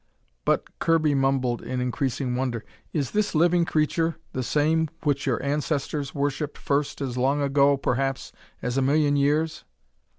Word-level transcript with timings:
"But," 0.45 0.65
Kirby 0.79 1.13
mumbled 1.13 1.61
in 1.61 1.79
increasing 1.79 2.35
wonder, 2.35 2.65
"is 2.91 3.11
this 3.11 3.35
living 3.35 3.65
creature 3.65 4.15
the 4.33 4.41
same 4.41 4.89
which 5.03 5.27
your 5.27 5.39
ancestors 5.43 6.15
worshipped 6.15 6.57
first 6.57 7.01
as 7.01 7.17
long 7.19 7.39
ago, 7.43 7.77
perhaps, 7.77 8.31
as 8.63 8.79
a 8.79 8.81
million 8.81 9.15
years?" 9.15 9.63